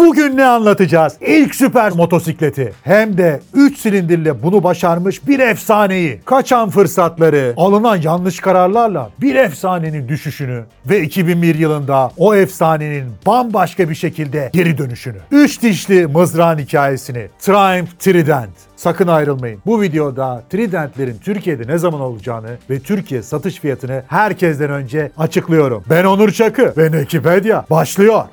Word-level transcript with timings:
Bugün 0.00 0.36
ne 0.36 0.44
anlatacağız? 0.44 1.16
İlk 1.20 1.54
süper 1.54 1.92
motosikleti. 1.92 2.72
Hem 2.82 3.18
de 3.18 3.40
3 3.54 3.78
silindirle 3.78 4.42
bunu 4.42 4.64
başarmış 4.64 5.26
bir 5.26 5.38
efsaneyi. 5.38 6.20
Kaçan 6.24 6.70
fırsatları, 6.70 7.54
alınan 7.56 7.96
yanlış 7.96 8.40
kararlarla 8.40 9.10
bir 9.20 9.34
efsanenin 9.34 10.08
düşüşünü 10.08 10.64
ve 10.86 11.02
2001 11.02 11.54
yılında 11.54 12.10
o 12.16 12.34
efsanenin 12.34 13.04
bambaşka 13.26 13.90
bir 13.90 13.94
şekilde 13.94 14.50
geri 14.52 14.78
dönüşünü. 14.78 15.18
3 15.30 15.62
dişli 15.62 16.06
mızrağın 16.06 16.58
hikayesini. 16.58 17.28
Triumph 17.40 17.90
Trident. 17.98 18.50
Sakın 18.76 19.08
ayrılmayın. 19.08 19.62
Bu 19.66 19.82
videoda 19.82 20.42
Trident'lerin 20.50 21.18
Türkiye'de 21.24 21.72
ne 21.72 21.78
zaman 21.78 22.00
olacağını 22.00 22.50
ve 22.70 22.80
Türkiye 22.80 23.22
satış 23.22 23.54
fiyatını 23.54 24.02
herkesten 24.08 24.70
önce 24.70 25.12
açıklıyorum. 25.18 25.84
Ben 25.90 26.04
Onur 26.04 26.30
Çakı 26.30 26.74
ve 26.76 26.92
Nekipedia 26.92 27.64
başlıyor. 27.70 28.24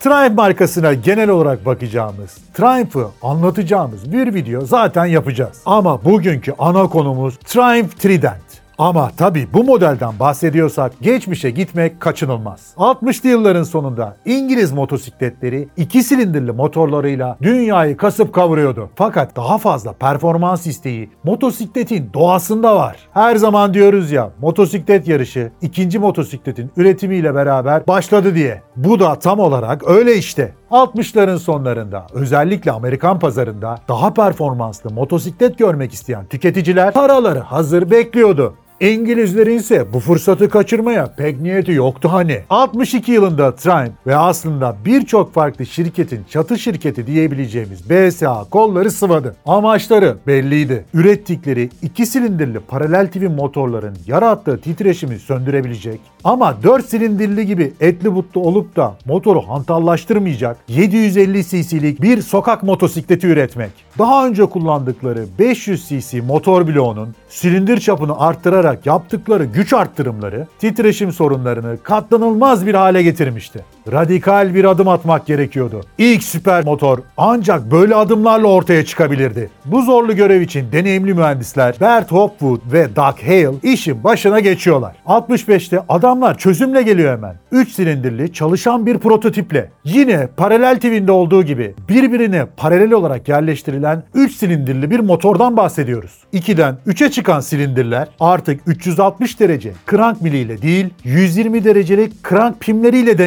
Triumph 0.00 0.36
markasına 0.36 0.94
genel 0.94 1.28
olarak 1.28 1.66
bakacağımız, 1.66 2.38
Triumph'ı 2.54 3.06
anlatacağımız 3.22 4.12
bir 4.12 4.34
video 4.34 4.64
zaten 4.64 5.04
yapacağız. 5.06 5.60
Ama 5.66 6.04
bugünkü 6.04 6.54
ana 6.58 6.86
konumuz 6.86 7.36
Triumph 7.36 7.94
Trident. 7.98 8.49
Ama 8.80 9.10
tabii 9.16 9.48
bu 9.52 9.64
modelden 9.64 10.18
bahsediyorsak 10.20 10.92
geçmişe 11.00 11.50
gitmek 11.50 12.00
kaçınılmaz. 12.00 12.74
60'lı 12.76 13.28
yılların 13.28 13.62
sonunda 13.62 14.16
İngiliz 14.24 14.72
motosikletleri 14.72 15.68
iki 15.76 16.02
silindirli 16.02 16.52
motorlarıyla 16.52 17.36
dünyayı 17.42 17.96
kasıp 17.96 18.34
kavuruyordu. 18.34 18.90
Fakat 18.94 19.36
daha 19.36 19.58
fazla 19.58 19.92
performans 19.92 20.66
isteği 20.66 21.10
motosikletin 21.24 22.10
doğasında 22.14 22.76
var. 22.76 22.96
Her 23.12 23.36
zaman 23.36 23.74
diyoruz 23.74 24.10
ya 24.10 24.30
motosiklet 24.40 25.08
yarışı 25.08 25.52
ikinci 25.62 25.98
motosikletin 25.98 26.70
üretimiyle 26.76 27.34
beraber 27.34 27.86
başladı 27.86 28.34
diye. 28.34 28.62
Bu 28.76 29.00
da 29.00 29.18
tam 29.18 29.38
olarak 29.38 29.88
öyle 29.90 30.16
işte. 30.16 30.54
60'ların 30.70 31.38
sonlarında 31.38 32.06
özellikle 32.12 32.70
Amerikan 32.70 33.18
pazarında 33.18 33.78
daha 33.88 34.14
performanslı 34.14 34.90
motosiklet 34.90 35.58
görmek 35.58 35.92
isteyen 35.92 36.26
tüketiciler 36.26 36.92
paraları 36.92 37.38
hazır 37.38 37.90
bekliyordu. 37.90 38.54
İngilizlerin 38.80 39.58
ise 39.58 39.92
bu 39.92 40.00
fırsatı 40.00 40.48
kaçırmaya 40.48 41.06
pek 41.06 41.40
niyeti 41.40 41.72
yoktu 41.72 42.08
hani. 42.12 42.40
62 42.50 43.12
yılında 43.12 43.54
Triumph 43.54 44.06
ve 44.06 44.16
aslında 44.16 44.76
birçok 44.84 45.34
farklı 45.34 45.66
şirketin 45.66 46.24
çatı 46.30 46.58
şirketi 46.58 47.06
diyebileceğimiz 47.06 47.90
BSA 47.90 48.44
kolları 48.50 48.90
sıvadı. 48.90 49.36
Amaçları 49.46 50.16
belliydi. 50.26 50.84
Ürettikleri 50.94 51.70
iki 51.82 52.06
silindirli 52.06 52.60
paralel 52.60 53.06
twin 53.06 53.32
motorların 53.32 53.96
yarattığı 54.06 54.60
titreşimi 54.60 55.18
söndürebilecek 55.18 56.00
ama 56.24 56.62
4 56.62 56.86
silindirli 56.86 57.46
gibi 57.46 57.72
etli 57.80 58.14
butlu 58.14 58.40
olup 58.40 58.76
da 58.76 58.96
motoru 59.04 59.48
hantallaştırmayacak 59.48 60.56
750 60.68 61.44
cc'lik 61.44 62.02
bir 62.02 62.22
sokak 62.22 62.62
motosikleti 62.62 63.26
üretmek. 63.26 63.70
Daha 64.00 64.26
önce 64.26 64.46
kullandıkları 64.46 65.26
500 65.38 65.88
cc 65.88 66.20
motor 66.20 66.66
bloğunun 66.66 67.14
silindir 67.28 67.80
çapını 67.80 68.20
arttırarak 68.20 68.86
yaptıkları 68.86 69.44
güç 69.44 69.72
arttırımları 69.72 70.46
titreşim 70.58 71.12
sorunlarını 71.12 71.78
katlanılmaz 71.82 72.66
bir 72.66 72.74
hale 72.74 73.02
getirmişti. 73.02 73.64
Radikal 73.92 74.54
bir 74.54 74.64
adım 74.64 74.88
atmak 74.88 75.26
gerekiyordu. 75.26 75.80
İlk 75.98 76.22
süper 76.22 76.64
motor 76.64 76.98
ancak 77.16 77.70
böyle 77.70 77.94
adımlarla 77.94 78.46
ortaya 78.46 78.84
çıkabilirdi. 78.84 79.50
Bu 79.64 79.82
zorlu 79.82 80.16
görev 80.16 80.40
için 80.40 80.72
deneyimli 80.72 81.14
mühendisler 81.14 81.74
Bert 81.80 82.12
Hopwood 82.12 82.60
ve 82.72 82.96
Doug 82.96 83.18
Hale 83.26 83.72
işin 83.72 84.04
başına 84.04 84.40
geçiyorlar. 84.40 84.96
65'te 85.06 85.80
adamlar 85.88 86.38
çözümle 86.38 86.82
geliyor 86.82 87.12
hemen. 87.12 87.34
3 87.52 87.72
silindirli 87.72 88.32
çalışan 88.32 88.86
bir 88.86 88.98
prototiple. 88.98 89.70
Yine 89.84 90.28
paralel 90.36 90.76
twin'de 90.76 91.12
olduğu 91.12 91.42
gibi 91.42 91.74
birbirine 91.88 92.46
paralel 92.56 92.92
olarak 92.92 93.28
yerleştirilen 93.28 94.02
3 94.14 94.32
silindirli 94.32 94.90
bir 94.90 95.00
motordan 95.00 95.56
bahsediyoruz. 95.56 96.12
2'den 96.34 96.76
3'e 96.86 97.10
çıkan 97.10 97.40
silindirler 97.40 98.08
artık 98.20 98.60
360 98.66 99.40
derece 99.40 99.72
crank 99.90 100.22
miliyle 100.22 100.62
değil 100.62 100.86
120 101.04 101.64
derecelik 101.64 102.28
crank 102.28 102.60
pimleriyle 102.60 103.18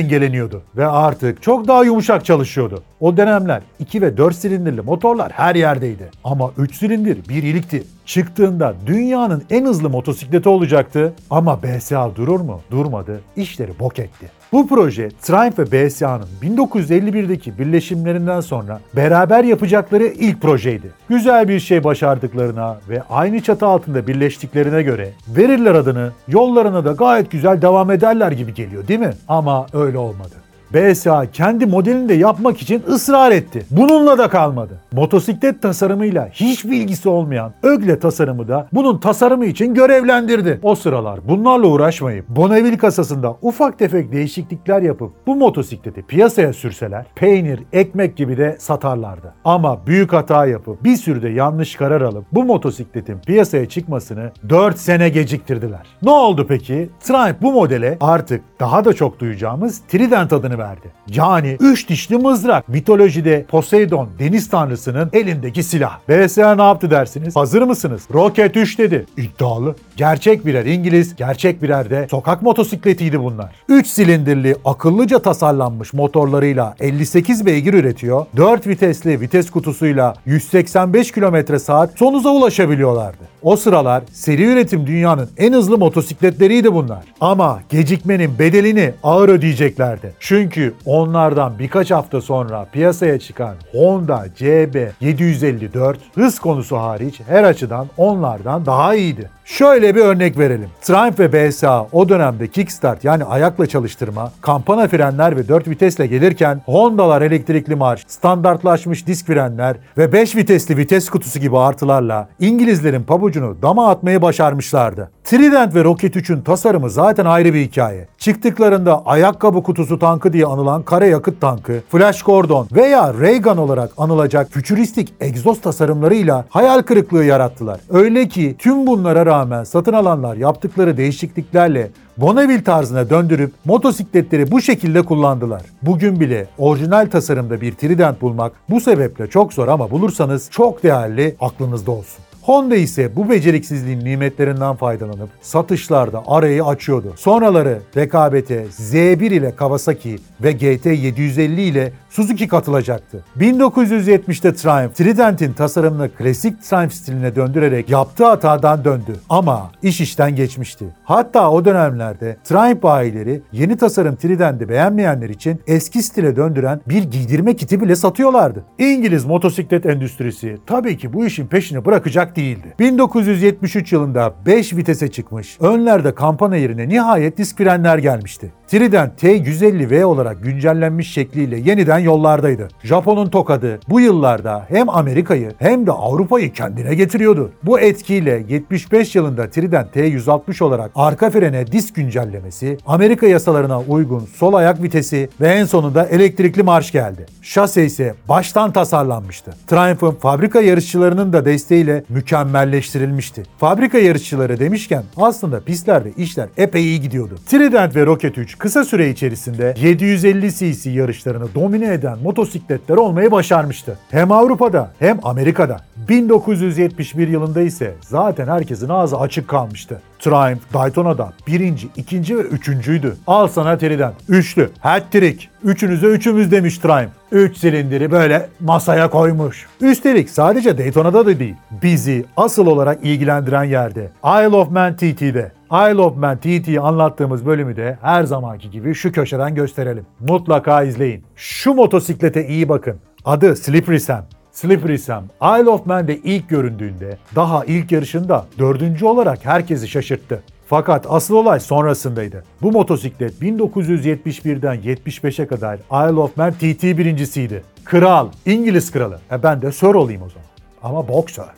dengeleniyordu 0.44 0.62
ve 0.78 0.88
artık 0.88 1.42
çok 1.42 1.68
daha 1.68 1.84
yumuşak 1.84 2.26
çalışıyordu. 2.26 2.84
O 3.00 3.18
dönemler 3.18 3.62
2 3.80 4.02
ve 4.02 4.18
4 4.18 4.36
silindirli 4.36 4.81
motorlar 4.81 5.31
her 5.31 5.56
yerdeydi. 5.56 6.09
Ama 6.24 6.52
3 6.58 6.76
silindir 6.76 7.30
bir 7.30 7.44
ilikti. 7.44 7.84
Çıktığında 8.06 8.76
dünyanın 8.86 9.44
en 9.50 9.66
hızlı 9.66 9.90
motosikleti 9.90 10.50
olacaktı 10.50 11.14
ama 11.30 11.64
BSA 11.64 12.16
durur 12.16 12.40
mu? 12.40 12.62
Durmadı. 12.72 13.22
İşleri 13.36 13.80
bok 13.80 14.00
etti. 14.00 14.43
Bu 14.53 14.68
proje 14.68 15.09
Triumph 15.09 15.59
ve 15.59 15.88
BSA'nın 15.88 16.28
1951'deki 16.44 17.59
birleşimlerinden 17.59 18.41
sonra 18.41 18.80
beraber 18.96 19.44
yapacakları 19.44 20.06
ilk 20.06 20.41
projeydi. 20.41 20.91
Güzel 21.09 21.47
bir 21.47 21.59
şey 21.59 21.84
başardıklarına 21.84 22.78
ve 22.90 23.03
aynı 23.09 23.41
çatı 23.41 23.66
altında 23.66 24.08
birleştiklerine 24.08 24.84
göre 24.84 25.09
verirler 25.28 25.75
adını, 25.75 26.12
yollarına 26.28 26.86
da 26.86 26.91
gayet 26.91 27.31
güzel 27.31 27.62
devam 27.62 27.91
ederler 27.91 28.31
gibi 28.31 28.53
geliyor 28.53 28.88
değil 28.88 29.00
mi? 29.00 29.14
Ama 29.28 29.68
öyle 29.74 29.97
olmadı. 29.97 30.43
BSA 30.73 31.31
kendi 31.31 31.66
modelini 31.66 32.09
de 32.09 32.13
yapmak 32.13 32.61
için 32.61 32.84
ısrar 32.88 33.31
etti. 33.31 33.66
Bununla 33.72 34.17
da 34.17 34.29
kalmadı. 34.29 34.73
Motosiklet 34.91 35.61
tasarımıyla 35.61 36.29
hiç 36.34 36.66
bilgisi 36.66 37.09
olmayan 37.09 37.53
Ögle 37.63 38.00
tasarımı 38.00 38.47
da 38.47 38.67
bunun 38.73 38.97
tasarımı 38.97 39.45
için 39.45 39.73
görevlendirdi. 39.73 40.59
O 40.63 40.75
sıralar 40.75 41.19
bunlarla 41.28 41.67
uğraşmayıp 41.67 42.29
Bonneville 42.29 42.78
kasasında 42.78 43.35
ufak 43.41 43.79
tefek 43.79 44.11
değişiklikler 44.11 44.81
yapıp 44.81 45.11
bu 45.28 45.35
motosikleti 45.35 46.01
piyasaya 46.01 46.53
sürseler 46.53 47.05
peynir, 47.16 47.59
ekmek 47.73 48.17
gibi 48.17 48.38
de 48.38 48.55
satarlardı. 48.59 49.34
Ama 49.45 49.88
büyük 49.88 50.13
hata 50.13 50.45
yapıp 50.45 50.84
bir 50.84 50.95
sürü 50.95 51.22
de 51.22 51.29
yanlış 51.29 51.75
karar 51.75 52.01
alıp 52.01 52.25
bu 52.31 52.44
motosikletin 52.44 53.19
piyasaya 53.19 53.69
çıkmasını 53.69 54.31
4 54.50 54.78
sene 54.78 55.09
geciktirdiler. 55.09 55.88
Ne 56.01 56.11
oldu 56.11 56.45
peki? 56.50 56.90
Triumph 57.00 57.41
bu 57.41 57.51
modele 57.51 57.97
artık 58.01 58.41
daha 58.59 58.85
da 58.85 58.94
çok 58.94 59.19
duyacağımız 59.19 59.81
Trident 59.88 60.34
adını 60.34 60.57
verdi. 60.57 60.62
Yani 61.07 61.57
üç 61.59 61.90
dişli 61.90 62.18
mızrak. 62.18 62.69
Mitolojide 62.69 63.46
Poseidon 63.50 64.09
deniz 64.19 64.50
tanrısının 64.50 65.09
elindeki 65.13 65.63
silah. 65.63 66.00
BSA 66.09 66.56
ne 66.56 66.63
yaptı 66.63 66.91
dersiniz? 66.91 67.35
Hazır 67.35 67.62
mısınız? 67.62 68.03
Roket 68.13 68.57
3 68.57 68.79
dedi. 68.79 69.06
İddialı. 69.18 69.75
Gerçek 69.97 70.46
birer 70.46 70.66
İngiliz, 70.66 71.16
gerçek 71.16 71.63
birer 71.63 71.90
de 71.90 72.07
sokak 72.12 72.41
motosikletiydi 72.41 73.19
bunlar. 73.19 73.52
3 73.69 73.88
silindirli 73.88 74.56
akıllıca 74.66 75.19
tasarlanmış 75.19 75.94
motorlarıyla 75.94 76.75
58 76.79 77.46
beygir 77.46 77.73
üretiyor. 77.73 78.25
4 78.38 78.68
vitesli 78.68 79.22
vites 79.22 79.52
kutusuyla 79.52 80.16
185 80.25 81.12
km 81.12 81.56
saat 81.57 82.00
sonuza 82.00 82.29
ulaşabiliyorlardı. 82.29 83.23
O 83.41 83.56
sıralar 83.56 84.03
seri 84.12 84.44
üretim 84.44 84.88
dünyanın 84.88 85.29
en 85.38 85.53
hızlı 85.53 85.78
motosikletleriydi 85.78 86.73
bunlar. 86.73 87.03
Ama 87.22 87.62
gecikmenin 87.69 88.40
bedelini 88.40 88.94
ağır 89.03 89.29
ödeyeceklerdi. 89.29 90.13
Çünkü 90.19 90.53
onlardan 90.86 91.59
birkaç 91.59 91.91
hafta 91.91 92.22
sonra 92.22 92.66
piyasaya 92.72 93.19
çıkan 93.19 93.56
Honda 93.72 94.25
CB 94.36 94.75
754 95.02 96.00
hız 96.16 96.40
konusu 96.40 96.78
hariç 96.78 97.22
her 97.28 97.44
açıdan 97.44 97.88
onlardan 97.97 98.66
daha 98.66 98.96
iyiydi. 98.96 99.30
Şöyle 99.46 99.96
bir 99.96 100.02
örnek 100.02 100.38
verelim. 100.38 100.69
Triumph 100.81 101.19
ve 101.19 101.34
BSA 101.34 101.88
o 101.91 102.09
dönemde 102.09 102.47
kickstart 102.47 103.03
yani 103.03 103.24
ayakla 103.24 103.68
çalıştırma, 103.68 104.31
kampana 104.41 104.88
frenler 104.88 105.38
ve 105.38 105.47
4 105.47 105.68
vitesle 105.68 106.08
gelirken 106.08 106.62
Honda'lar 106.66 107.22
elektrikli 107.22 107.75
marş, 107.75 108.03
standartlaşmış 108.08 109.08
disk 109.08 109.28
frenler 109.28 109.75
ve 109.97 110.14
5 110.14 110.35
vitesli 110.35 110.78
vites 110.78 111.09
kutusu 111.09 111.40
gibi 111.40 111.58
artılarla 111.58 112.30
İngilizlerin 112.40 113.03
pabucunu 113.03 113.58
dama 113.62 113.90
atmayı 113.90 114.22
başarmışlardı. 114.22 115.12
Trident 115.24 115.75
ve 115.75 115.84
Rocket 115.84 116.16
3'ün 116.16 116.41
tasarımı 116.41 116.90
zaten 116.90 117.25
ayrı 117.25 117.53
bir 117.53 117.62
hikaye. 117.62 118.08
Çıktıklarında 118.18 119.06
ayakkabı 119.06 119.64
kutusu 119.64 120.00
tankı 120.00 120.33
diye 120.34 120.46
anılan 120.46 120.84
kare 120.84 121.08
yakıt 121.08 121.41
tankı, 121.41 121.82
Flash 121.90 122.24
Gordon 122.24 122.68
veya 122.72 123.14
Reagan 123.14 123.58
olarak 123.58 123.91
anılacak 123.97 124.52
fütüristik 124.52 125.14
egzoz 125.22 125.62
tasarımlarıyla 125.62 126.46
hayal 126.50 126.82
kırıklığı 126.82 127.26
yarattılar. 127.26 127.80
Öyle 127.90 128.28
ki 128.28 128.56
tüm 128.59 128.88
bunlara 128.88 129.26
rağmen 129.26 129.64
satın 129.64 129.94
alanlar 129.94 130.35
yaptıkları 130.35 130.97
değişikliklerle 130.97 131.91
Bonneville 132.18 132.64
tarzına 132.64 133.09
döndürüp 133.09 133.52
motosikletleri 133.66 134.52
bu 134.52 134.62
şekilde 134.62 135.02
kullandılar. 135.02 135.62
Bugün 135.82 136.20
bile 136.20 136.47
orijinal 136.58 137.09
tasarımda 137.09 137.62
bir 137.62 137.74
Trident 137.74 138.22
bulmak 138.22 138.53
bu 138.70 138.82
sebeple 138.82 139.28
çok 139.28 139.53
zor 139.53 139.68
ama 139.68 139.91
bulursanız 139.91 140.50
çok 140.52 140.84
değerli 140.84 141.36
aklınızda 141.40 141.91
olsun. 141.91 142.33
Honda 142.43 142.75
ise 142.75 143.16
bu 143.16 143.29
beceriksizliğin 143.29 143.99
nimetlerinden 143.99 144.75
faydalanıp 144.75 145.29
satışlarda 145.41 146.23
arayı 146.28 146.66
açıyordu. 146.66 147.13
Sonraları 147.16 147.79
rekabete 147.97 148.66
Z1 148.66 149.25
ile 149.25 149.55
Kawasaki 149.55 150.19
ve 150.43 150.51
GT750 150.51 151.61
ile 151.61 151.93
Suzuki 152.09 152.47
katılacaktı. 152.47 153.23
1970'te 153.40 154.53
Triumph, 154.53 154.93
Trident'in 154.93 155.53
tasarımını 155.53 156.09
klasik 156.09 156.63
Triumph 156.63 156.93
stiline 156.93 157.35
döndürerek 157.35 157.90
yaptığı 157.90 158.25
hatadan 158.25 158.85
döndü. 158.85 159.16
Ama 159.29 159.72
iş 159.84 160.01
işten 160.01 160.35
geçmişti. 160.35 160.85
Hatta 161.03 161.51
o 161.51 161.66
dönemlerde 161.66 162.37
Triumph 162.43 162.84
bayileri 162.84 163.41
yeni 163.51 163.78
tasarım 163.78 164.16
Trident'i 164.16 164.69
beğenmeyenler 164.69 165.29
için 165.29 165.61
eski 165.67 166.03
stile 166.03 166.35
döndüren 166.35 166.81
bir 166.87 167.03
giydirme 167.03 167.55
kiti 167.55 167.81
bile 167.81 167.95
satıyorlardı. 167.95 168.63
İngiliz 168.78 169.25
motosiklet 169.25 169.85
endüstrisi 169.85 170.57
tabii 170.66 170.97
ki 170.97 171.13
bu 171.13 171.25
işin 171.25 171.47
peşini 171.47 171.85
bırakacak 171.85 172.33
değildi. 172.35 172.76
1973 172.80 173.94
yılında 173.94 174.34
5 174.46 174.74
vitese 174.74 175.12
çıkmış, 175.12 175.58
önlerde 175.59 176.16
kampana 176.16 176.56
yerine 176.56 176.90
nihayet 176.90 177.38
disk 177.38 177.58
frenler 177.58 177.97
gelmişti. 177.97 178.52
Trident 178.68 179.24
T150V 179.24 180.03
olarak 180.03 180.44
güncellenmiş 180.44 181.12
şekliyle 181.12 181.58
yeniden 181.58 182.00
yollardaydı. 182.00 182.68
Japon'un 182.84 183.30
tokadı 183.30 183.80
bu 183.90 184.00
yıllarda 184.00 184.66
hem 184.70 184.90
Amerika'yı 184.90 185.52
hem 185.59 185.88
de 185.88 185.91
Avrupa'yı 185.91 186.53
kendine 186.53 186.96
getiriyordu. 186.96 187.52
Bu 187.64 187.80
etkiyle 187.80 188.44
75 188.50 189.16
yılında 189.16 189.50
Trident 189.50 189.96
T160 189.96 190.64
olarak 190.64 190.91
arka 190.96 191.29
frene 191.29 191.68
disk 191.68 191.96
güncellemesi, 191.96 192.78
Amerika 192.86 193.28
yasalarına 193.28 193.79
uygun 193.79 194.20
sol 194.20 194.53
ayak 194.53 194.84
vitesi 194.84 195.29
ve 195.41 195.47
en 195.47 195.66
sonunda 195.66 196.06
elektrikli 196.06 196.64
marş 196.64 196.91
geldi. 196.91 197.26
Şase 197.41 197.86
ise 197.86 198.14
baştan 198.29 198.72
tasarlanmıştı. 198.72 199.53
Triumph'ın 199.68 200.12
fabrika 200.12 200.62
yarışçılarının 200.62 201.34
da 201.34 201.46
desteğiyle 201.46 202.03
mükemmelleştirilmişti. 202.23 203.43
Fabrika 203.58 203.97
yarışçıları 203.97 204.59
demişken 204.59 205.03
aslında 205.17 205.59
pistlerde 205.59 206.11
işler 206.17 206.49
epey 206.58 206.84
iyi 206.84 207.02
gidiyordu. 207.02 207.35
Trident 207.47 207.96
ve 207.96 208.05
Rocket 208.05 208.37
3 208.37 208.58
kısa 208.58 208.84
süre 208.84 209.09
içerisinde 209.09 209.73
750 209.81 210.53
cc 210.53 210.90
yarışlarını 210.90 211.55
domine 211.55 211.93
eden 211.93 212.20
motosikletler 212.20 212.96
olmayı 212.96 213.31
başarmıştı. 213.31 213.99
Hem 214.11 214.31
Avrupa'da 214.31 214.91
hem 214.99 215.20
Amerika'da. 215.23 215.78
1971 216.09 217.28
yılında 217.28 217.61
ise 217.61 217.93
zaten 218.02 218.47
herkesin 218.47 218.90
ağzı 218.90 219.19
açık 219.19 219.47
kalmıştı. 219.47 220.02
Triumph 220.23 220.73
Daytona'da 220.73 221.34
birinci, 221.47 221.87
ikinci 221.96 222.37
ve 222.37 222.41
üçüncüydü. 222.41 223.16
Al 223.28 223.47
sana 223.47 223.78
Trident. 223.78 224.16
Üçlü. 224.29 224.70
Hat-trick. 224.79 225.47
Üçünüze 225.64 226.08
üçümüz 226.08 226.52
demiş 226.52 226.78
Triumph. 226.78 227.11
Üç 227.31 227.58
silindiri 227.58 228.11
böyle 228.11 228.49
masaya 228.59 229.09
koymuş. 229.09 229.66
Üstelik 229.81 230.29
sadece 230.29 230.78
Daytona'da 230.78 231.25
da 231.25 231.40
değil. 231.40 231.55
Bizi 231.84 232.25
asıl 232.37 232.67
olarak 232.67 232.99
ilgilendiren 233.03 233.64
yerde. 233.64 234.11
Isle 234.23 234.55
of 234.55 234.72
Man 234.72 234.96
TT'de. 234.96 235.52
Isle 235.72 236.02
of 236.02 236.17
Man 236.17 236.37
TT'yi 236.37 236.79
anlattığımız 236.79 237.46
bölümü 237.46 237.76
de 237.76 237.97
her 238.02 238.23
zamanki 238.23 238.72
gibi 238.72 238.93
şu 238.96 239.11
köşeden 239.11 239.55
gösterelim. 239.55 240.05
Mutlaka 240.19 240.84
izleyin. 240.84 241.23
Şu 241.35 241.73
motosiklete 241.73 242.47
iyi 242.47 242.69
bakın. 242.69 242.96
Adı 243.26 243.55
Slippery 243.55 243.99
Sam. 243.99 244.26
Slippery 244.53 244.97
Sam, 244.97 245.26
Isle 245.41 245.70
of 245.70 245.85
Man'de 245.85 246.17
ilk 246.17 246.50
göründüğünde 246.50 247.17
daha 247.35 247.66
ilk 247.66 247.91
yarışında 247.91 248.47
dördüncü 248.59 249.05
olarak 249.05 249.46
herkesi 249.46 249.88
şaşırttı. 249.88 250.44
Fakat 250.67 251.05
asıl 251.09 251.35
olay 251.35 251.59
sonrasındaydı. 251.59 252.44
Bu 252.61 252.72
motosiklet 252.72 253.41
1971'den 253.41 254.76
75'e 254.76 255.47
kadar 255.47 255.76
Isle 255.76 256.20
of 256.20 256.38
Man 256.38 256.53
TT 256.53 256.84
birincisiydi. 256.84 257.63
Kral, 257.84 258.29
İngiliz 258.46 258.91
kralı. 258.91 259.20
E 259.32 259.44
ben 259.44 259.62
de 259.62 259.72
Sir 259.72 259.88
olayım 259.88 260.22
o 260.22 260.29
zaman. 260.29 260.48
Ama 260.84 261.08
boksör. 261.08 261.46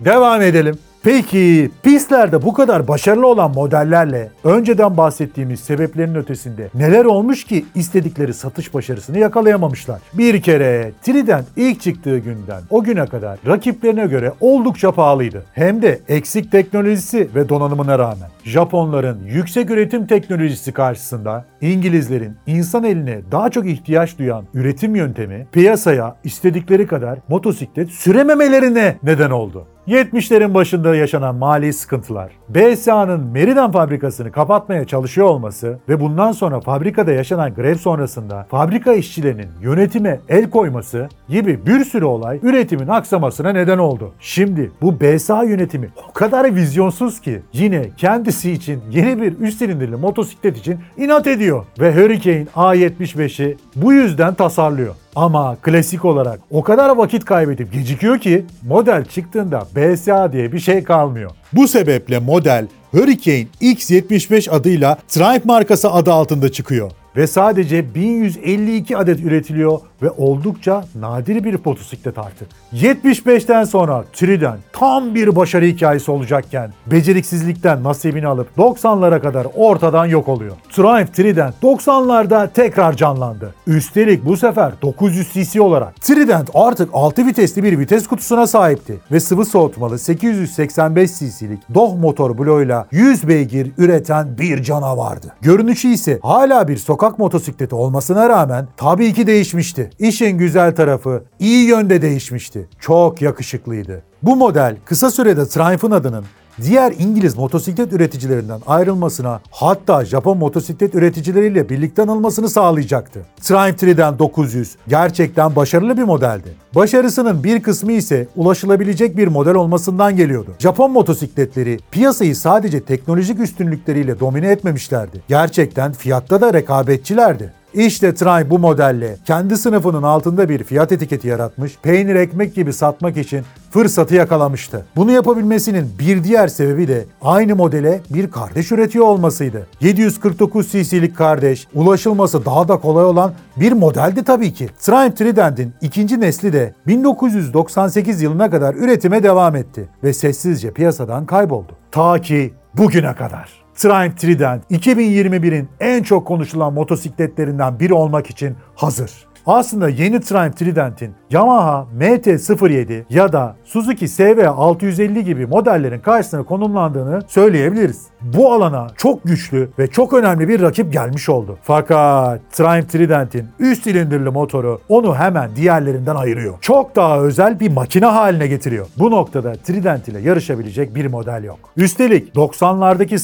Devam 0.00 0.42
edelim. 0.42 0.78
Peki 1.06 1.70
pistlerde 1.82 2.42
bu 2.42 2.52
kadar 2.52 2.88
başarılı 2.88 3.26
olan 3.26 3.54
modellerle 3.54 4.30
önceden 4.44 4.96
bahsettiğimiz 4.96 5.60
sebeplerin 5.60 6.14
ötesinde 6.14 6.68
neler 6.74 7.04
olmuş 7.04 7.44
ki 7.44 7.64
istedikleri 7.74 8.34
satış 8.34 8.74
başarısını 8.74 9.18
yakalayamamışlar? 9.18 10.00
Bir 10.14 10.42
kere 10.42 10.92
Trident 11.02 11.46
ilk 11.56 11.80
çıktığı 11.80 12.18
günden 12.18 12.62
o 12.70 12.82
güne 12.82 13.06
kadar 13.06 13.38
rakiplerine 13.46 14.06
göre 14.06 14.32
oldukça 14.40 14.92
pahalıydı. 14.92 15.44
Hem 15.52 15.82
de 15.82 16.00
eksik 16.08 16.52
teknolojisi 16.52 17.28
ve 17.34 17.48
donanımına 17.48 17.98
rağmen. 17.98 18.30
Japonların 18.44 19.24
yüksek 19.26 19.70
üretim 19.70 20.06
teknolojisi 20.06 20.72
karşısında 20.72 21.44
İngilizlerin 21.60 22.36
insan 22.46 22.84
eline 22.84 23.20
daha 23.32 23.50
çok 23.50 23.66
ihtiyaç 23.66 24.18
duyan 24.18 24.44
üretim 24.54 24.96
yöntemi 24.96 25.46
piyasaya 25.52 26.16
istedikleri 26.24 26.86
kadar 26.86 27.18
motosiklet 27.28 27.90
sürememelerine 27.90 28.96
neden 29.02 29.30
oldu. 29.30 29.66
70'lerin 29.88 30.54
başında 30.54 30.96
yaşanan 30.96 31.34
mali 31.34 31.72
sıkıntılar, 31.72 32.32
BSA'nın 32.48 33.26
Meridan 33.26 33.72
fabrikasını 33.72 34.32
kapatmaya 34.32 34.84
çalışıyor 34.84 35.26
olması 35.26 35.78
ve 35.88 36.00
bundan 36.00 36.32
sonra 36.32 36.60
fabrikada 36.60 37.12
yaşanan 37.12 37.54
grev 37.54 37.74
sonrasında 37.74 38.46
fabrika 38.50 38.94
işçilerinin 38.94 39.48
yönetime 39.62 40.20
el 40.28 40.50
koyması 40.50 41.08
gibi 41.28 41.66
bir 41.66 41.84
sürü 41.84 42.04
olay 42.04 42.40
üretimin 42.42 42.88
aksamasına 42.88 43.50
neden 43.52 43.78
oldu. 43.78 44.12
Şimdi 44.20 44.70
bu 44.82 45.00
BSA 45.00 45.42
yönetimi 45.42 45.88
o 46.08 46.12
kadar 46.12 46.54
vizyonsuz 46.54 47.20
ki 47.20 47.42
yine 47.52 47.90
kendisi 47.96 48.52
için 48.52 48.82
yeni 48.90 49.22
bir 49.22 49.40
üst 49.40 49.58
silindirli 49.58 49.96
motosiklet 49.96 50.58
için 50.58 50.78
inat 50.96 51.26
ediyor 51.26 51.64
ve 51.80 51.94
Hurricane 51.94 52.46
A75'i 52.56 53.56
bu 53.76 53.92
yüzden 53.92 54.34
tasarlıyor. 54.34 54.94
Ama 55.16 55.56
klasik 55.62 56.04
olarak 56.04 56.40
o 56.50 56.62
kadar 56.62 56.96
vakit 56.96 57.24
kaybedip 57.24 57.72
gecikiyor 57.72 58.18
ki 58.18 58.44
model 58.62 59.04
çıktığında 59.04 59.66
BSA 59.76 60.32
diye 60.32 60.52
bir 60.52 60.58
şey 60.58 60.84
kalmıyor. 60.84 61.30
Bu 61.52 61.68
sebeple 61.68 62.18
model 62.18 62.66
Hurricane 62.90 63.46
X75 63.60 64.50
adıyla 64.50 64.98
Triumph 65.08 65.44
markası 65.44 65.92
adı 65.92 66.12
altında 66.12 66.52
çıkıyor 66.52 66.90
ve 67.16 67.26
sadece 67.26 67.94
1152 67.94 68.96
adet 68.96 69.20
üretiliyor 69.20 69.80
ve 70.02 70.10
oldukça 70.10 70.84
nadir 71.00 71.44
bir 71.44 71.56
motosiklet 71.64 72.18
artık. 72.18 72.48
75'ten 72.74 73.64
sonra 73.64 74.04
Trident 74.12 74.60
tam 74.72 75.14
bir 75.14 75.36
başarı 75.36 75.64
hikayesi 75.64 76.10
olacakken 76.10 76.72
beceriksizlikten 76.86 77.84
nasibini 77.84 78.26
alıp 78.26 78.48
90'lara 78.58 79.20
kadar 79.20 79.46
ortadan 79.54 80.06
yok 80.06 80.28
oluyor. 80.28 80.56
Triumph 80.70 81.12
Trident 81.12 81.54
90'larda 81.62 82.48
tekrar 82.54 82.92
canlandı. 82.96 83.54
Üstelik 83.66 84.24
bu 84.24 84.36
sefer 84.36 84.72
900 84.82 85.32
cc 85.32 85.60
olarak. 85.60 86.00
Trident 86.00 86.50
artık 86.54 86.90
6 86.92 87.26
vitesli 87.26 87.62
bir 87.62 87.78
vites 87.78 88.06
kutusuna 88.06 88.46
sahipti 88.46 89.00
ve 89.12 89.20
sıvı 89.20 89.44
soğutmalı 89.44 89.98
885 89.98 91.10
cc'lik 91.10 91.74
Doh 91.74 91.94
motor 91.96 92.38
bloğuyla 92.38 92.86
100 92.90 93.28
beygir 93.28 93.72
üreten 93.78 94.38
bir 94.38 94.62
canavardı. 94.62 95.26
Görünüşü 95.40 95.88
ise 95.88 96.18
hala 96.22 96.68
bir 96.68 96.76
sokak 96.76 97.05
motosikleti 97.18 97.74
olmasına 97.74 98.28
rağmen 98.28 98.68
tabii 98.76 99.12
ki 99.14 99.26
değişmişti. 99.26 99.90
İşin 99.98 100.38
güzel 100.38 100.76
tarafı 100.76 101.24
iyi 101.38 101.68
yönde 101.68 102.02
değişmişti. 102.02 102.68
Çok 102.80 103.22
yakışıklıydı. 103.22 104.02
Bu 104.22 104.36
model 104.36 104.76
kısa 104.84 105.10
sürede 105.10 105.48
Triumph'ın 105.48 105.90
adının 105.90 106.24
diğer 106.62 106.92
İngiliz 106.98 107.36
motosiklet 107.36 107.92
üreticilerinden 107.92 108.60
ayrılmasına 108.66 109.40
hatta 109.50 110.04
Japon 110.04 110.38
motosiklet 110.38 110.94
üreticileriyle 110.94 111.68
birlikte 111.68 112.02
anılmasını 112.02 112.48
sağlayacaktı. 112.48 113.20
Triumph 113.40 113.78
Trident 113.78 114.18
900 114.18 114.76
gerçekten 114.88 115.56
başarılı 115.56 115.96
bir 115.96 116.02
modeldi. 116.02 116.48
Başarısının 116.74 117.44
bir 117.44 117.62
kısmı 117.62 117.92
ise 117.92 118.28
ulaşılabilecek 118.36 119.16
bir 119.16 119.28
model 119.28 119.54
olmasından 119.54 120.16
geliyordu. 120.16 120.50
Japon 120.58 120.90
motosikletleri 120.90 121.78
piyasayı 121.90 122.36
sadece 122.36 122.80
teknolojik 122.80 123.40
üstünlükleriyle 123.40 124.20
domine 124.20 124.50
etmemişlerdi. 124.50 125.20
Gerçekten 125.28 125.92
fiyatta 125.92 126.40
da 126.40 126.54
rekabetçilerdi. 126.54 127.52
İşte 127.76 128.14
Triumph 128.14 128.50
bu 128.50 128.58
modelle 128.58 129.16
kendi 129.24 129.56
sınıfının 129.56 130.02
altında 130.02 130.48
bir 130.48 130.64
fiyat 130.64 130.92
etiketi 130.92 131.28
yaratmış, 131.28 131.78
peynir 131.82 132.14
ekmek 132.14 132.54
gibi 132.54 132.72
satmak 132.72 133.16
için 133.16 133.44
fırsatı 133.70 134.14
yakalamıştı. 134.14 134.86
Bunu 134.96 135.10
yapabilmesinin 135.10 135.88
bir 135.98 136.24
diğer 136.24 136.48
sebebi 136.48 136.88
de 136.88 137.04
aynı 137.22 137.56
modele 137.56 138.00
bir 138.10 138.30
kardeş 138.30 138.72
üretiyor 138.72 139.04
olmasıydı. 139.04 139.66
749 139.80 140.72
cc'lik 140.72 141.16
kardeş, 141.16 141.66
ulaşılması 141.74 142.44
daha 142.44 142.68
da 142.68 142.76
kolay 142.76 143.04
olan 143.04 143.32
bir 143.56 143.72
modeldi 143.72 144.24
tabii 144.24 144.54
ki. 144.54 144.68
Triumph 144.80 145.16
Trident'in 145.16 145.72
ikinci 145.80 146.20
nesli 146.20 146.52
de 146.52 146.74
1998 146.86 148.22
yılına 148.22 148.50
kadar 148.50 148.74
üretime 148.74 149.22
devam 149.22 149.56
etti 149.56 149.88
ve 150.04 150.12
sessizce 150.12 150.70
piyasadan 150.70 151.26
kayboldu. 151.26 151.72
Ta 151.90 152.20
ki 152.20 152.54
bugüne 152.74 153.14
kadar. 153.14 153.65
Triumph 153.76 154.16
Trident 154.16 154.70
2021'in 154.70 155.68
en 155.80 156.02
çok 156.02 156.26
konuşulan 156.26 156.72
motosikletlerinden 156.72 157.80
biri 157.80 157.94
olmak 157.94 158.30
için 158.30 158.56
hazır. 158.74 159.26
Aslında 159.46 159.88
yeni 159.88 160.20
Triumph 160.20 160.56
Trident'in 160.56 161.14
Yamaha 161.30 161.86
MT-07 161.98 163.02
ya 163.10 163.32
da 163.32 163.56
Suzuki 163.64 164.04
SV650 164.04 165.20
gibi 165.20 165.46
modellerin 165.46 166.00
karşısına 166.00 166.42
konumlandığını 166.42 167.22
söyleyebiliriz. 167.26 168.06
Bu 168.22 168.52
alana 168.52 168.86
çok 168.96 169.24
güçlü 169.24 169.70
ve 169.78 169.86
çok 169.86 170.12
önemli 170.12 170.48
bir 170.48 170.62
rakip 170.62 170.92
gelmiş 170.92 171.28
oldu. 171.28 171.58
Fakat 171.62 172.40
Triumph 172.52 172.88
Trident'in 172.88 173.48
üst 173.58 173.84
silindirli 173.84 174.30
motoru 174.30 174.80
onu 174.88 175.16
hemen 175.16 175.56
diğerlerinden 175.56 176.14
ayırıyor. 176.14 176.54
Çok 176.60 176.96
daha 176.96 177.20
özel 177.20 177.60
bir 177.60 177.72
makine 177.72 178.06
haline 178.06 178.46
getiriyor. 178.46 178.86
Bu 178.98 179.10
noktada 179.10 179.52
Trident 179.52 180.08
ile 180.08 180.20
yarışabilecek 180.20 180.94
bir 180.94 181.06
model 181.06 181.44
yok. 181.44 181.58
Üstelik 181.76 182.34
90'lardaki 182.34 183.14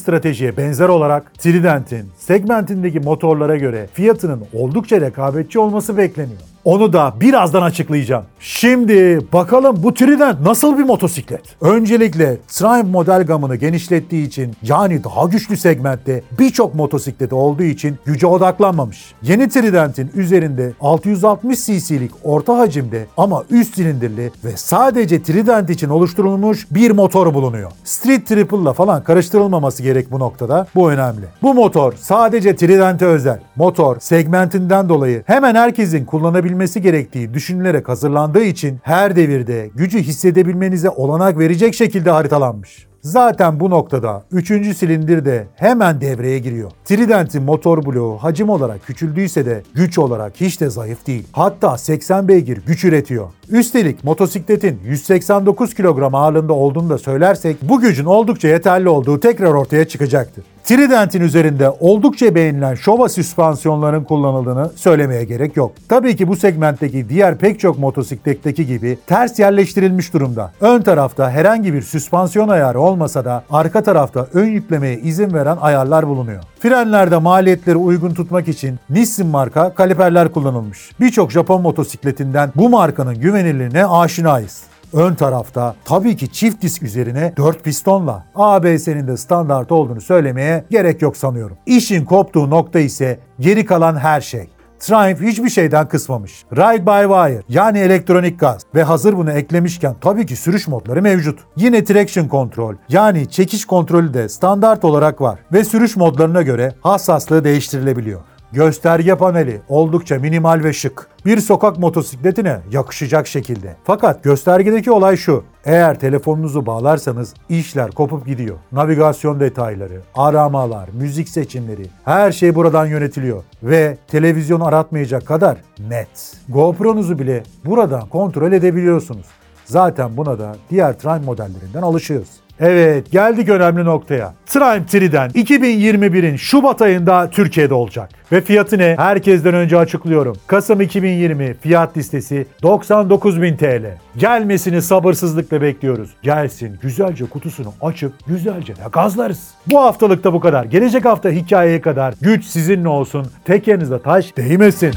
stratejiye 0.42 0.56
benzer 0.56 0.88
olarak 0.88 1.34
Trident'in 1.38 2.10
segmentindeki 2.18 3.00
motorlara 3.00 3.56
göre 3.56 3.88
fiyatının 3.92 4.44
oldukça 4.52 5.00
rekabetçi 5.00 5.58
olması 5.58 5.96
bekleniyor. 5.96 6.51
Onu 6.64 6.92
da 6.92 7.14
birazdan 7.20 7.62
açıklayacağım. 7.62 8.24
Şimdi 8.40 9.20
bakalım 9.32 9.76
bu 9.82 9.94
Trident 9.94 10.40
nasıl 10.40 10.78
bir 10.78 10.82
motosiklet? 10.82 11.40
Öncelikle 11.60 12.36
Triumph 12.48 12.90
model 12.90 13.26
gamını 13.26 13.56
genişlettiği 13.56 14.26
için 14.26 14.52
yani 14.62 15.04
daha 15.04 15.24
güçlü 15.24 15.56
segmentte 15.56 16.22
birçok 16.38 16.74
motosikleti 16.74 17.34
olduğu 17.34 17.62
için 17.62 17.98
güce 18.04 18.26
odaklanmamış. 18.26 19.14
Yeni 19.22 19.48
Trident'in 19.48 20.10
üzerinde 20.14 20.72
660 20.80 21.66
cc'lik 21.66 22.10
orta 22.24 22.58
hacimde 22.58 23.06
ama 23.16 23.44
üst 23.50 23.74
silindirli 23.74 24.30
ve 24.44 24.56
sadece 24.56 25.22
Trident 25.22 25.70
için 25.70 25.88
oluşturulmuş 25.88 26.66
bir 26.70 26.90
motor 26.90 27.34
bulunuyor. 27.34 27.70
Street 27.84 28.26
Triple'la 28.26 28.72
falan 28.72 29.04
karıştırılmaması 29.04 29.82
gerek 29.82 30.12
bu 30.12 30.18
noktada. 30.18 30.66
Bu 30.74 30.90
önemli. 30.90 31.26
Bu 31.42 31.54
motor 31.54 31.92
sadece 32.00 32.56
Trident'e 32.56 33.06
özel. 33.06 33.40
Motor 33.56 34.00
segmentinden 34.00 34.88
dolayı 34.88 35.22
hemen 35.26 35.54
herkesin 35.54 36.04
kullanabilmesi 36.52 36.82
gerektiği 36.82 37.34
düşünülerek 37.34 37.88
hazırlandığı 37.88 38.44
için 38.44 38.80
her 38.82 39.16
devirde 39.16 39.70
gücü 39.74 39.98
hissedebilmenize 40.02 40.90
olanak 40.90 41.38
verecek 41.38 41.74
şekilde 41.74 42.10
haritalanmış. 42.10 42.86
Zaten 43.00 43.60
bu 43.60 43.70
noktada 43.70 44.22
3. 44.32 44.76
silindir 44.76 45.24
de 45.24 45.46
hemen 45.56 46.00
devreye 46.00 46.38
giriyor. 46.38 46.70
Trident'in 46.84 47.42
motor 47.42 47.86
bloğu 47.86 48.18
hacim 48.18 48.48
olarak 48.48 48.86
küçüldüyse 48.86 49.46
de 49.46 49.62
güç 49.74 49.98
olarak 49.98 50.40
hiç 50.40 50.60
de 50.60 50.70
zayıf 50.70 51.06
değil. 51.06 51.26
Hatta 51.32 51.78
80 51.78 52.28
beygir 52.28 52.58
güç 52.66 52.84
üretiyor. 52.84 53.28
Üstelik 53.48 54.04
motosikletin 54.04 54.80
189 54.84 55.74
kilogram 55.74 56.14
ağırlığında 56.14 56.52
olduğunu 56.52 56.90
da 56.90 56.98
söylersek 56.98 57.56
bu 57.62 57.80
gücün 57.80 58.04
oldukça 58.04 58.48
yeterli 58.48 58.88
olduğu 58.88 59.20
tekrar 59.20 59.54
ortaya 59.54 59.88
çıkacaktır. 59.88 60.44
Trident'in 60.64 61.20
üzerinde 61.20 61.70
oldukça 61.70 62.34
beğenilen 62.34 62.74
Showa 62.74 63.08
süspansiyonların 63.08 64.04
kullanıldığını 64.04 64.70
söylemeye 64.76 65.24
gerek 65.24 65.56
yok. 65.56 65.72
Tabii 65.88 66.16
ki 66.16 66.28
bu 66.28 66.36
segmentteki 66.36 67.08
diğer 67.08 67.38
pek 67.38 67.60
çok 67.60 67.78
motosikletteki 67.78 68.66
gibi 68.66 68.98
ters 69.06 69.38
yerleştirilmiş 69.38 70.14
durumda. 70.14 70.52
Ön 70.60 70.82
tarafta 70.82 71.30
herhangi 71.30 71.74
bir 71.74 71.82
süspansiyon 71.82 72.48
ayarı 72.48 72.80
olmasa 72.80 73.24
da 73.24 73.44
arka 73.50 73.82
tarafta 73.82 74.26
ön 74.34 74.46
yüklemeye 74.46 74.98
izin 74.98 75.34
veren 75.34 75.56
ayarlar 75.60 76.08
bulunuyor. 76.08 76.42
Frenlerde 76.60 77.16
maliyetleri 77.16 77.76
uygun 77.76 78.14
tutmak 78.14 78.48
için 78.48 78.78
Nissin 78.90 79.26
marka 79.26 79.74
kaliperler 79.74 80.32
kullanılmış. 80.32 80.90
Birçok 81.00 81.32
Japon 81.32 81.62
motosikletinden 81.62 82.52
bu 82.56 82.68
markanın 82.68 83.14
güvenilirliğine 83.20 83.86
aşinayız. 83.86 84.71
Ön 84.92 85.14
tarafta 85.14 85.74
tabii 85.84 86.16
ki 86.16 86.32
çift 86.32 86.62
disk 86.62 86.82
üzerine 86.82 87.32
4 87.36 87.64
pistonla 87.64 88.24
ABS'nin 88.34 89.08
de 89.08 89.16
standart 89.16 89.72
olduğunu 89.72 90.00
söylemeye 90.00 90.64
gerek 90.70 91.02
yok 91.02 91.16
sanıyorum. 91.16 91.56
İşin 91.66 92.04
koptuğu 92.04 92.50
nokta 92.50 92.78
ise 92.78 93.20
geri 93.40 93.64
kalan 93.64 93.96
her 93.96 94.20
şey. 94.20 94.48
Triumph 94.78 95.22
hiçbir 95.22 95.48
şeyden 95.48 95.88
kısmamış. 95.88 96.44
Ride 96.52 96.86
by 96.86 97.14
Wire 97.14 97.42
yani 97.48 97.78
elektronik 97.78 98.40
gaz 98.40 98.62
ve 98.74 98.82
hazır 98.82 99.16
bunu 99.16 99.32
eklemişken 99.32 99.94
tabii 100.00 100.26
ki 100.26 100.36
sürüş 100.36 100.68
modları 100.68 101.02
mevcut. 101.02 101.40
Yine 101.56 101.84
traction 101.84 102.28
control 102.28 102.74
yani 102.88 103.30
çekiş 103.30 103.64
kontrolü 103.64 104.14
de 104.14 104.28
standart 104.28 104.84
olarak 104.84 105.20
var 105.20 105.38
ve 105.52 105.64
sürüş 105.64 105.96
modlarına 105.96 106.42
göre 106.42 106.74
hassaslığı 106.80 107.44
değiştirilebiliyor. 107.44 108.20
Gösterge 108.52 109.14
paneli 109.14 109.60
oldukça 109.68 110.18
minimal 110.18 110.64
ve 110.64 110.72
şık. 110.72 111.08
Bir 111.26 111.38
sokak 111.38 111.78
motosikletine 111.78 112.58
yakışacak 112.72 113.26
şekilde. 113.26 113.76
Fakat 113.84 114.24
göstergedeki 114.24 114.90
olay 114.90 115.16
şu. 115.16 115.44
Eğer 115.64 116.00
telefonunuzu 116.00 116.66
bağlarsanız 116.66 117.34
işler 117.48 117.90
kopup 117.90 118.26
gidiyor. 118.26 118.56
Navigasyon 118.72 119.40
detayları, 119.40 120.00
aramalar, 120.14 120.88
müzik 120.92 121.28
seçimleri 121.28 121.86
her 122.04 122.32
şey 122.32 122.54
buradan 122.54 122.86
yönetiliyor. 122.86 123.42
Ve 123.62 123.98
televizyon 124.08 124.60
aratmayacak 124.60 125.26
kadar 125.26 125.58
net. 125.88 126.36
GoPro'nuzu 126.48 127.18
bile 127.18 127.42
buradan 127.64 128.08
kontrol 128.08 128.52
edebiliyorsunuz. 128.52 129.26
Zaten 129.64 130.16
buna 130.16 130.38
da 130.38 130.56
diğer 130.70 130.98
Triumph 130.98 131.24
modellerinden 131.24 131.82
alışığız. 131.82 132.28
Evet 132.64 133.10
geldik 133.12 133.48
önemli 133.48 133.84
noktaya. 133.84 134.34
Triumph 134.46 134.86
Trident 134.86 135.36
2021'in 135.36 136.36
Şubat 136.36 136.82
ayında 136.82 137.30
Türkiye'de 137.30 137.74
olacak. 137.74 138.10
Ve 138.32 138.40
fiyatı 138.40 138.78
ne? 138.78 138.94
Herkesten 138.98 139.54
önce 139.54 139.78
açıklıyorum. 139.78 140.36
Kasım 140.46 140.80
2020 140.80 141.54
fiyat 141.54 141.96
listesi 141.96 142.46
99.000 142.62 143.56
TL. 143.56 143.98
Gelmesini 144.16 144.82
sabırsızlıkla 144.82 145.62
bekliyoruz. 145.62 146.10
Gelsin 146.22 146.78
güzelce 146.82 147.24
kutusunu 147.24 147.72
açıp 147.82 148.12
güzelce 148.26 148.76
de 148.76 148.80
gazlarız. 148.92 149.50
Bu 149.66 149.80
haftalık 149.80 150.24
da 150.24 150.32
bu 150.32 150.40
kadar. 150.40 150.64
Gelecek 150.64 151.04
hafta 151.04 151.30
hikayeye 151.30 151.80
kadar 151.80 152.14
güç 152.20 152.44
sizinle 152.44 152.88
olsun. 152.88 153.26
Tekerinize 153.44 154.02
taş 154.02 154.36
değmesin. 154.36 154.92